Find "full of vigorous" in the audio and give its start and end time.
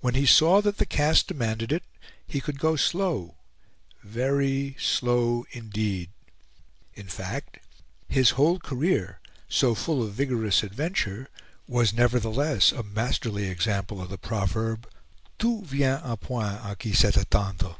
9.74-10.62